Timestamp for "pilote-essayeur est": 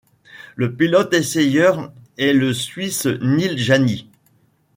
0.75-2.33